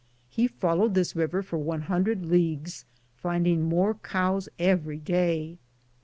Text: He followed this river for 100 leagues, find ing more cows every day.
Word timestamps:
He 0.31 0.47
followed 0.47 0.95
this 0.95 1.15
river 1.15 1.43
for 1.43 1.59
100 1.59 2.25
leagues, 2.25 2.85
find 3.17 3.45
ing 3.45 3.61
more 3.61 3.93
cows 3.93 4.49
every 4.57 4.97
day. 4.97 5.59